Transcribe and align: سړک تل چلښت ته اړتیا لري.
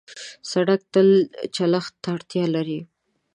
سړک 0.51 0.81
تل 0.93 1.09
چلښت 1.55 1.93
ته 2.03 2.07
اړتیا 2.15 2.45
لري. 2.55 2.79